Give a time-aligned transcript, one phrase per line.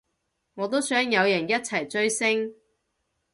[0.55, 2.55] 我都想有人一齊追星